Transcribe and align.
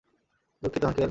দুঃখিত, 0.63 0.83
আঙ্কেল! 0.85 0.99